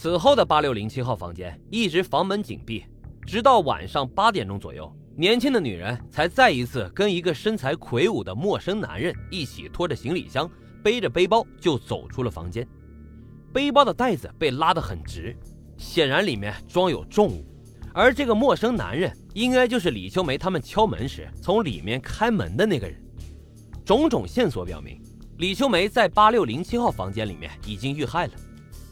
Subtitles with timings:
[0.00, 2.84] 此后的八六零七号房间一直房门紧闭，
[3.26, 10.48] 直到晚上八点钟左右，年轻的女人才再一次跟一个身材魁梧的陌生男人一起拖着行李箱，
[10.84, 12.64] 背着背包就走出了房间。
[13.52, 15.36] 背包的带子被拉得很直，
[15.76, 17.44] 显然里面装有重物。
[17.92, 23.02] 而这个陌生男人应该就是李秋梅他们敲门时从里面开门的那个人。
[23.84, 25.02] 种种线索表明，
[25.38, 28.32] 李秋梅在八六零七号房间里面已经遇害了。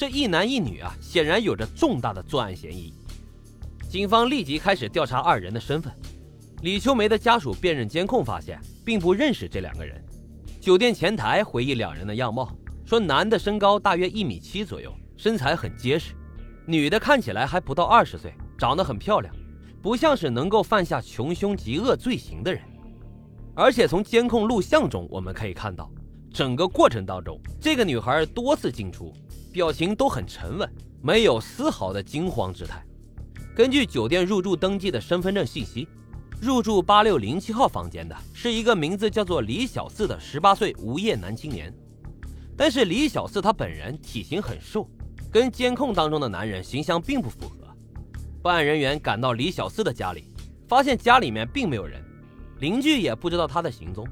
[0.00, 2.90] 这一男一女啊，显然有着重大的作案嫌疑。
[3.86, 5.92] 警方立即开始调查二人的身份。
[6.62, 10.02] 李秋梅的家属辨认监控，发现并不认识这两个人。
[10.58, 12.50] 酒店前台回忆两人的样貌，
[12.86, 16.14] 说男的身高大约一米七左右，身材很结实；
[16.64, 18.32] 女的看起来还不到二十岁。
[18.56, 19.34] 长得很漂亮，
[19.82, 22.62] 不像是能够犯下穷凶极恶罪行的人。
[23.54, 25.90] 而且从监控录像中，我们可以看到，
[26.32, 29.12] 整个过程当中，这个女孩多次进出，
[29.52, 30.70] 表情都很沉稳，
[31.02, 32.84] 没有丝毫的惊慌之态。
[33.54, 35.88] 根据酒店入住登记的身份证信息，
[36.40, 41.72] 入住八六零七号房间的是一个名字叫做李小四的十八岁无业男青年。
[42.56, 44.88] 但是李小四他本人体型很瘦，
[45.30, 47.56] 跟监控当中的男人形象并不符合。
[48.42, 50.24] 办案人员赶到李小四的家里，
[50.68, 52.02] 发现家里面并没有人，
[52.60, 54.06] 邻居也不知道他的行踪。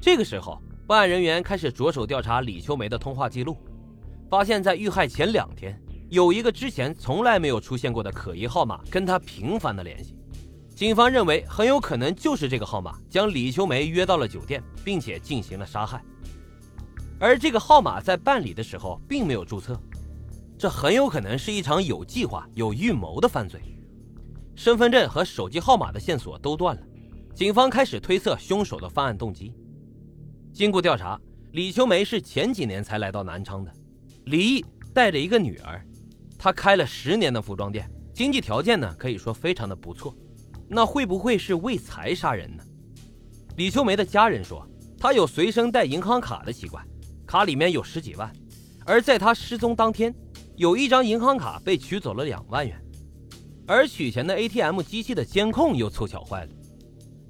[0.00, 3.56] 这个时候，办案人员开始着手调查李秋梅的通话记录，
[4.28, 10.14] 发现，在遇害前两天，有一个之前从来没有出现过的可疑号码跟他频繁的联系。
[10.74, 16.04] 警方认为，很有可能就是这个号码将李秋梅约到了酒店，并且进行了杀害。
[17.18, 19.80] 而这个号码在办理的时候并没有注册。
[20.58, 23.60] 这很有可能是一场有计划、有预谋的犯罪。
[24.54, 26.82] 身份证和手机号码的线索都断了，
[27.34, 29.54] 警方开始推测凶手的犯案动机。
[30.52, 31.18] 经过调查，
[31.52, 33.72] 李秋梅是前几年才来到南昌的，
[34.28, 35.82] 李毅带着一个女儿，
[36.38, 40.14] 他开了十年的服装店，经济条件呢可以说非常的不错。
[40.68, 42.62] 那会不会是为财杀人呢？
[43.56, 46.86] 李秋梅的家人说，她有随身带银行卡的习惯，
[47.26, 48.30] 卡里面有十几万，
[48.84, 50.14] 而在她失踪当天。
[50.56, 52.76] 有一张银行卡被取走了两万元，
[53.66, 56.50] 而取钱的 ATM 机器的监控又凑巧坏了。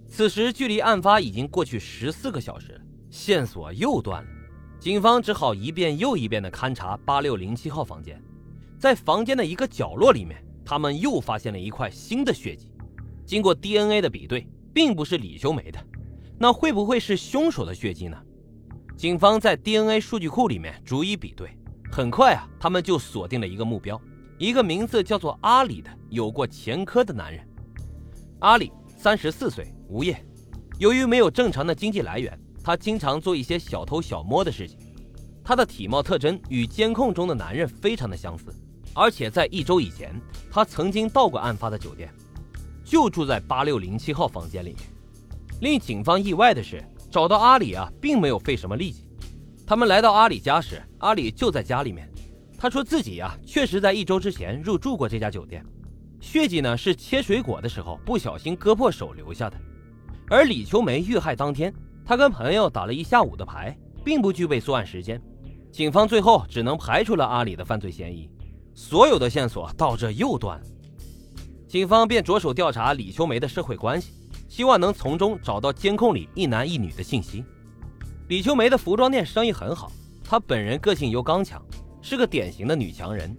[0.09, 2.81] 此时距离案发已经过去十四个小时，
[3.11, 4.31] 线索又断了。
[4.81, 8.23] 警方只好一遍又一遍地勘察八六零七号房间，
[8.79, 12.71] 在房间的一个角落里面，他们又发现了一块新的血迹。
[13.27, 15.85] 经过 DNA 的比对，并不是李秋梅的，
[16.39, 18.17] 那会不会是凶手的血迹呢？
[18.97, 21.51] 警方在 DNA 数据库里面逐一比对。
[21.91, 24.01] 很快啊，他们就锁定了一个目标，
[24.39, 27.45] 一个名字叫做阿里的有过前科的男人。
[28.41, 30.25] 阿里三十四岁，无业。
[30.79, 34.79] 由于没有正常的经济来源，他经常做一些小偷小摸的事情。
[35.43, 38.55] 他的体貌特征与监控中的男人非常的相似，
[38.93, 40.15] 而且在一周以前，
[40.51, 42.13] 他曾经到过案发的酒店，
[42.85, 44.81] 就住在八六零七号房间里面。
[45.63, 49.09] 令警方意外的是，找到阿里啊，并没有费什么力气。
[49.67, 52.07] 他们来到阿里家时，阿里就在家里面。
[52.59, 55.65] 他说自己呀，确实在一周之前入住过这家酒店。
[56.21, 59.57] 血迹呢是切水果的时候不小心割破手留下的。
[60.29, 61.73] 而李秋梅遇害当天，
[62.09, 65.21] 他跟朋友打了一下午的牌，并不具备作案时间。
[65.71, 68.31] 警方最后只能排除了阿里的犯罪嫌疑。
[68.73, 70.65] 所有的线索到这又断了，
[71.67, 74.15] 警方便着手调查李秋梅的社会关系，
[74.49, 77.45] 希望能从中找到监控里一男一女的信息。
[78.29, 79.93] 李秋梅的服装店生意很好，
[80.25, 81.63] 她本人个性又刚强，
[82.01, 83.37] 是个典型的女强人。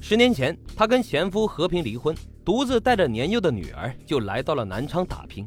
[0.00, 5.46] 十年前，她跟前夫和平离婚，独自带着年幼的女儿就来到了南昌打拼。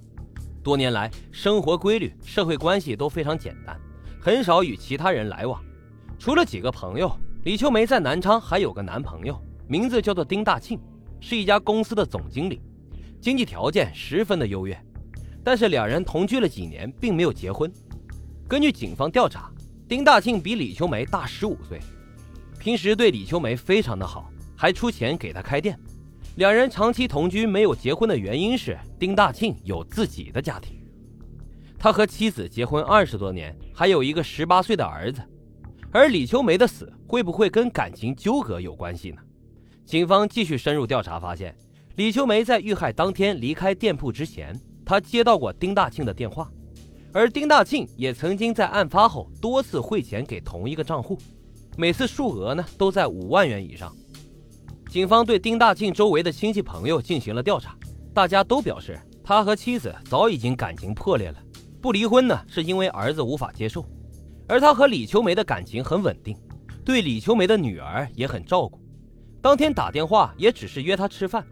[0.63, 3.79] 多年来，生活规律，社会关系都非常简单，
[4.19, 5.59] 很少与其他人来往。
[6.19, 7.11] 除了几个朋友，
[7.43, 10.79] 李秋梅在南昌还有个男朋友，名字叫做丁大庆，
[11.19, 12.61] 是一家公司的总经理，
[13.19, 14.79] 经济条件十分的优越。
[15.43, 17.71] 但是两人同居了几年，并没有结婚。
[18.47, 19.51] 根据警方调查，
[19.87, 21.79] 丁大庆比李秋梅大十五岁，
[22.59, 25.75] 平时对李秋梅非常的好，还出钱给她开店。
[26.35, 30.77] 两人长期同居没有结婚的原因是丁大庆有自己的家庭，
[31.77, 35.21] 他和妻子结婚二十多年，还有一个十八岁的儿子。
[35.91, 39.17] 而李秋梅的死会不会跟感情纠葛有关系呢？
[39.85, 41.53] 警方继续深入调查，发现
[41.97, 46.49] 李秋梅在遇害当天离开店铺之前，她接到过丁大庆的电话。
[47.11, 51.17] 而丁大庆也曾经在案发后多次汇钱给同一个账户，
[51.75, 53.93] 每次数额呢都在五万元以上。
[54.91, 57.73] 警方对丁大庆周围的亲戚朋友进行了调查，
[58.13, 61.37] 大家都表示他和妻子早已经感情破裂了，
[61.79, 63.85] 不离婚呢是因为儿子无法接受。
[64.49, 66.35] 而他和李秋梅的感情很稳定，
[66.83, 68.81] 对李秋梅的女儿也很照顾。
[69.41, 71.47] 当天打电话也只是约他吃饭，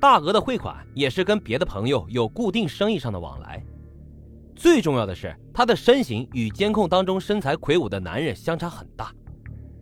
[0.00, 3.64] 大额的汇款也是跟别的朋友有固定生意上的往来。
[4.56, 9.14] 最重要的是，他的身形与监控当中身材魁梧的男人相差很大。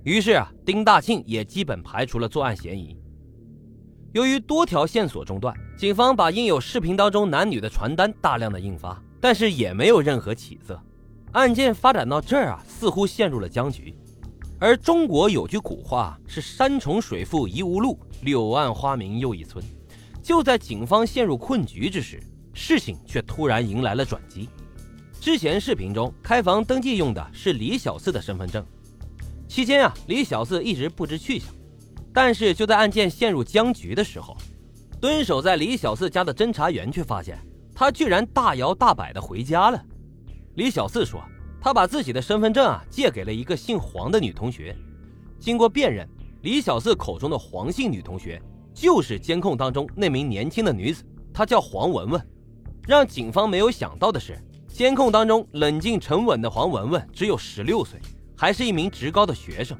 [0.08, 2.96] 于是啊，丁大庆也基本排除了作案嫌疑。
[4.12, 10.82] 由于多条线索中断，警方把印有视频当中男女的传单大量的印发，但是也没有任何起色。
[11.32, 13.94] 案件发展到这儿啊，似乎陷入了僵局。
[14.58, 19.62] 而中国有句古话是“山重水复疑无路，柳暗花明又一村”。
[20.24, 22.18] 就在警方陷入困局之时，
[22.54, 24.48] 事情却突然迎来了转机。
[25.20, 28.64] 之前视频中开房登记用的是李小四的身份证，
[29.48, 31.52] 期间啊，李小四一直不知去向。
[32.12, 34.36] 但是就在案件陷入僵局的时候，
[35.00, 37.38] 蹲守在李小四家的侦查员却发现
[37.74, 39.82] 他居然大摇大摆的回家了。
[40.54, 41.20] 李小四说。
[41.60, 44.74] 他把自己的身份证啊借给了一个姓黄的女同学，
[45.40, 46.08] 经过辨认，
[46.42, 48.40] 李小四口中的黄姓女同学
[48.72, 51.02] 就是监控当中那名年轻的女子，
[51.34, 52.28] 她叫黄文文。
[52.86, 57.98] 让警方没有想到的是，监控当中冷静沉稳的黄文文只有十六岁，
[58.38, 59.76] 还是一名职高的学生。